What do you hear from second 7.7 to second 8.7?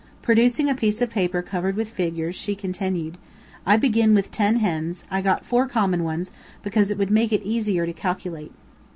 to calculate.